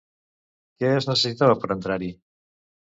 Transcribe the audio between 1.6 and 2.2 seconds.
per entrar-hi?